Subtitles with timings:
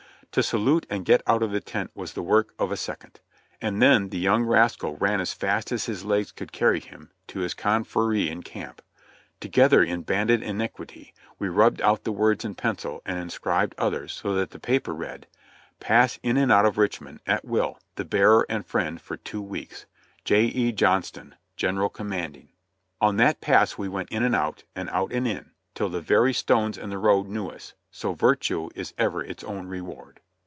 [0.35, 3.19] To salute and get out of the tent was the work of a second;
[3.61, 7.41] and then the young rascal ran as fast as his legs could carry him to
[7.41, 8.81] his confrere in camp.
[9.41, 14.33] Together in banded iniquity, we rubbed out the words in pencil and inscribed others, so
[14.33, 15.27] that the paper read:
[15.81, 19.85] "Pass in and out of Richmond, at will, the bearer and friend for two weeks.
[20.23, 20.71] "J, E.
[20.71, 22.47] Johnston, "General Commanding."
[23.01, 26.31] On that pass we went in and out, and out and in, till the very
[26.33, 30.19] stones in the road knew us; so virtue is ever its own reward.